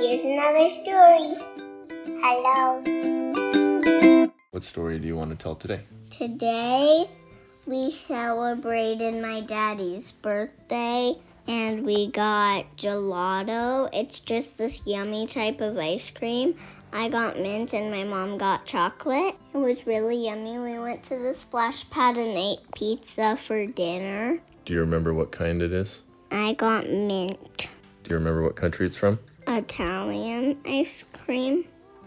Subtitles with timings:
[0.00, 1.34] Here's another story.
[2.22, 2.80] Hello.
[4.50, 5.82] What story do you want to tell today?
[6.08, 7.04] Today
[7.66, 11.16] we celebrated my daddy's birthday
[11.46, 13.90] and we got gelato.
[13.92, 16.56] It's just this yummy type of ice cream.
[16.94, 19.34] I got mint and my mom got chocolate.
[19.52, 20.58] It was really yummy.
[20.58, 24.40] We went to the splash pad and ate pizza for dinner.
[24.64, 26.00] Do you remember what kind it is?
[26.30, 27.68] I got mint.
[28.02, 29.18] Do you remember what country it's from?
[29.60, 31.66] Italian ice cream.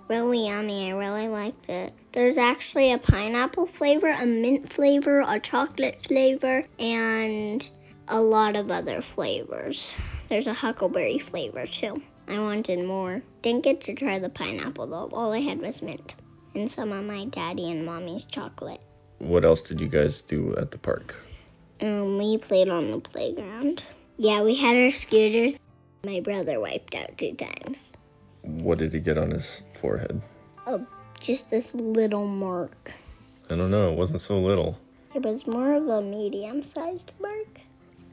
[0.09, 0.91] Really yummy.
[0.91, 1.94] I really liked it.
[2.11, 7.70] There's actually a pineapple flavor, a mint flavor, a chocolate flavor, and
[8.08, 9.91] a lot of other flavors.
[10.30, 12.02] There's a huckleberry flavor too.
[12.27, 13.21] I wanted more.
[13.44, 15.09] Didn't get to try the pineapple though.
[15.13, 16.16] All I had was mint
[16.55, 18.81] and some of my daddy and mommy's chocolate.
[19.20, 21.16] What else did you guys do at the park?
[21.81, 23.83] Um, we played on the playground.
[24.17, 25.59] Yeah, we had our scooters.
[26.05, 27.93] My brother wiped out two times.
[28.41, 30.22] What did he get on his forehead?
[30.67, 30.86] Oh,
[31.22, 32.91] just this little mark.
[33.50, 33.89] I don't know.
[33.89, 34.77] It wasn't so little.
[35.16, 37.61] It was more of a medium-sized mark.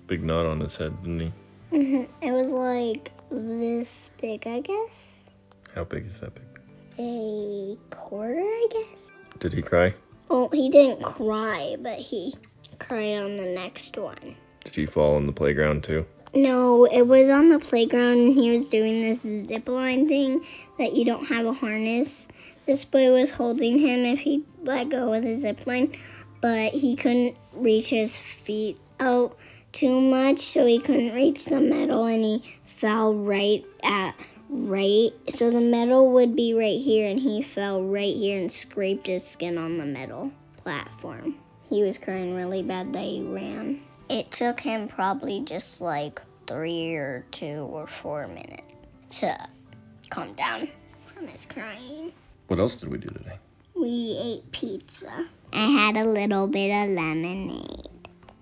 [0.07, 1.33] Big knot on his head, didn't he?
[1.71, 5.29] hmm It was like this big, I guess.
[5.75, 6.61] How big is that big?
[7.01, 9.11] A quarter, I guess.
[9.41, 9.93] Did he cry?
[10.29, 12.35] Well, he didn't cry, but he
[12.79, 14.37] cried on the next one.
[14.63, 16.07] Did he fall on the playground too?
[16.33, 20.45] No, it was on the playground and he was doing this zip line thing
[20.79, 22.29] that you don't have a harness.
[22.67, 25.93] This boy was holding him if he let go of the zip line,
[26.41, 29.37] but he couldn't reach his feet out
[29.73, 34.15] too much, so he couldn't reach the metal and he fell right at
[34.49, 35.11] right.
[35.31, 39.27] So the metal would be right here and he fell right here and scraped his
[39.27, 41.35] skin on the metal platform.
[41.69, 43.81] He was crying really bad that he ran.
[44.41, 48.63] Took him probably just like three or two or four minutes
[49.21, 49.37] to
[50.09, 50.67] calm down
[51.15, 52.11] from his crying.
[52.47, 53.37] What else did we do today?
[53.75, 55.29] We ate pizza.
[55.53, 57.91] I had a little bit of lemonade.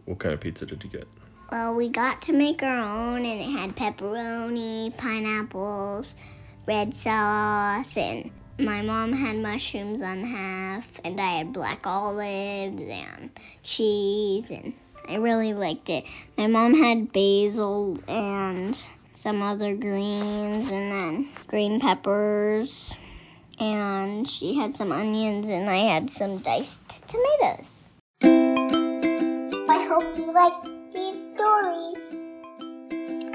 [0.05, 1.09] What kind of pizza did you get?
[1.51, 6.15] Well, we got to make our own, and it had pepperoni, pineapples,
[6.65, 13.31] red sauce, and my mom had mushrooms on half, and I had black olives and
[13.65, 14.75] cheese, and
[15.09, 16.05] I really liked it.
[16.37, 18.81] My mom had basil and
[19.15, 22.95] some other greens, and then green peppers,
[23.59, 27.77] and she had some onions, and I had some diced tomatoes.
[29.71, 32.15] I hope you liked these stories.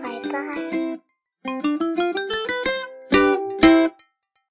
[0.01, 0.99] Bye bye.